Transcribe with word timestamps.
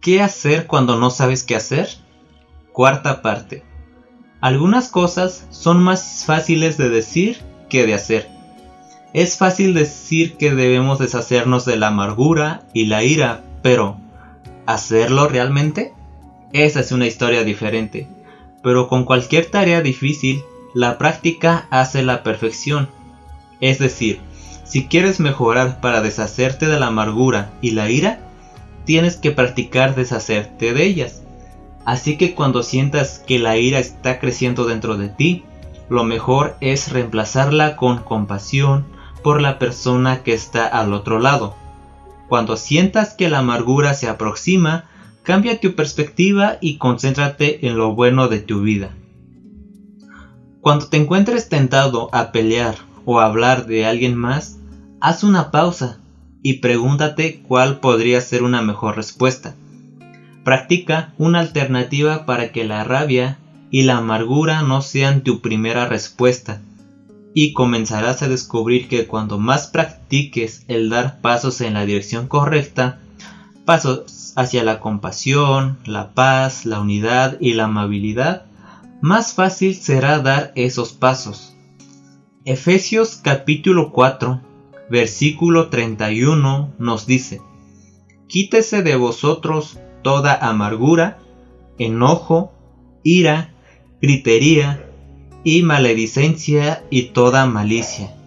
¿Qué 0.00 0.22
hacer 0.22 0.66
cuando 0.66 0.96
no 0.96 1.10
sabes 1.10 1.42
qué 1.42 1.56
hacer? 1.56 1.88
Cuarta 2.72 3.20
parte. 3.20 3.64
Algunas 4.40 4.88
cosas 4.88 5.46
son 5.50 5.82
más 5.82 6.24
fáciles 6.24 6.76
de 6.76 6.88
decir 6.88 7.38
que 7.68 7.84
de 7.84 7.94
hacer. 7.94 8.28
Es 9.12 9.36
fácil 9.36 9.74
decir 9.74 10.36
que 10.36 10.54
debemos 10.54 11.00
deshacernos 11.00 11.64
de 11.64 11.76
la 11.76 11.88
amargura 11.88 12.62
y 12.72 12.86
la 12.86 13.02
ira, 13.02 13.42
pero 13.62 13.96
¿hacerlo 14.66 15.26
realmente? 15.26 15.92
Esa 16.52 16.80
es 16.80 16.92
una 16.92 17.06
historia 17.06 17.42
diferente. 17.42 18.06
Pero 18.62 18.88
con 18.88 19.04
cualquier 19.04 19.46
tarea 19.46 19.80
difícil, 19.80 20.44
la 20.74 20.96
práctica 20.98 21.66
hace 21.70 22.04
la 22.04 22.22
perfección. 22.22 22.88
Es 23.60 23.80
decir, 23.80 24.20
si 24.62 24.86
quieres 24.86 25.18
mejorar 25.18 25.80
para 25.80 26.02
deshacerte 26.02 26.66
de 26.66 26.78
la 26.78 26.86
amargura 26.86 27.50
y 27.60 27.72
la 27.72 27.90
ira, 27.90 28.20
tienes 28.88 29.16
que 29.16 29.32
practicar 29.32 29.94
deshacerte 29.94 30.72
de 30.72 30.82
ellas. 30.82 31.22
Así 31.84 32.16
que 32.16 32.34
cuando 32.34 32.62
sientas 32.62 33.18
que 33.18 33.38
la 33.38 33.58
ira 33.58 33.78
está 33.78 34.18
creciendo 34.18 34.64
dentro 34.64 34.96
de 34.96 35.10
ti, 35.10 35.44
lo 35.90 36.04
mejor 36.04 36.56
es 36.62 36.90
reemplazarla 36.90 37.76
con 37.76 37.98
compasión 37.98 38.86
por 39.22 39.42
la 39.42 39.58
persona 39.58 40.22
que 40.22 40.32
está 40.32 40.66
al 40.66 40.94
otro 40.94 41.18
lado. 41.18 41.54
Cuando 42.30 42.56
sientas 42.56 43.12
que 43.12 43.28
la 43.28 43.40
amargura 43.40 43.92
se 43.92 44.08
aproxima, 44.08 44.86
cambia 45.22 45.60
tu 45.60 45.74
perspectiva 45.74 46.56
y 46.62 46.78
concéntrate 46.78 47.66
en 47.66 47.76
lo 47.76 47.94
bueno 47.94 48.28
de 48.28 48.38
tu 48.38 48.62
vida. 48.62 48.88
Cuando 50.62 50.88
te 50.88 50.96
encuentres 50.96 51.50
tentado 51.50 52.08
a 52.14 52.32
pelear 52.32 52.76
o 53.04 53.20
a 53.20 53.26
hablar 53.26 53.66
de 53.66 53.84
alguien 53.84 54.14
más, 54.14 54.56
haz 54.98 55.24
una 55.24 55.50
pausa 55.50 56.00
y 56.42 56.54
pregúntate 56.54 57.40
cuál 57.42 57.80
podría 57.80 58.20
ser 58.20 58.42
una 58.42 58.62
mejor 58.62 58.96
respuesta. 58.96 59.54
Practica 60.44 61.12
una 61.18 61.40
alternativa 61.40 62.24
para 62.26 62.52
que 62.52 62.64
la 62.64 62.84
rabia 62.84 63.38
y 63.70 63.82
la 63.82 63.98
amargura 63.98 64.62
no 64.62 64.80
sean 64.80 65.22
tu 65.22 65.40
primera 65.40 65.86
respuesta 65.86 66.60
y 67.34 67.52
comenzarás 67.52 68.22
a 68.22 68.28
descubrir 68.28 68.88
que 68.88 69.06
cuando 69.06 69.38
más 69.38 69.66
practiques 69.66 70.64
el 70.68 70.88
dar 70.88 71.20
pasos 71.20 71.60
en 71.60 71.74
la 71.74 71.84
dirección 71.84 72.26
correcta, 72.26 73.00
pasos 73.64 74.32
hacia 74.34 74.64
la 74.64 74.80
compasión, 74.80 75.78
la 75.84 76.14
paz, 76.14 76.64
la 76.64 76.80
unidad 76.80 77.36
y 77.40 77.52
la 77.52 77.64
amabilidad, 77.64 78.44
más 79.00 79.34
fácil 79.34 79.74
será 79.74 80.18
dar 80.20 80.52
esos 80.56 80.92
pasos. 80.92 81.54
Efesios 82.44 83.16
capítulo 83.22 83.92
4 83.92 84.40
versículo 84.90 85.68
31 85.68 86.74
nos 86.78 87.06
dice, 87.06 87.40
Quítese 88.26 88.82
de 88.82 88.96
vosotros 88.96 89.78
toda 90.02 90.34
amargura, 90.34 91.18
enojo, 91.78 92.52
ira, 93.02 93.54
gritería 94.00 94.84
y 95.44 95.62
maledicencia 95.62 96.82
y 96.90 97.04
toda 97.10 97.46
malicia. 97.46 98.17